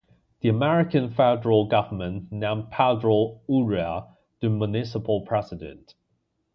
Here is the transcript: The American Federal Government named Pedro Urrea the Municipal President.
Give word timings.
The 0.39 0.49
American 0.49 1.11
Federal 1.11 1.67
Government 1.67 2.31
named 2.31 2.71
Pedro 2.71 3.41
Urrea 3.47 4.07
the 4.39 4.49
Municipal 4.49 5.21
President. 5.27 5.93